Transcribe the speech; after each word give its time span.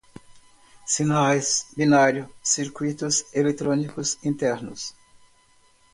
sinais, 0.83 1.67
binário, 1.77 2.27
circuitos 2.43 3.23
eletrônicos 3.35 4.17
internos 4.25 4.95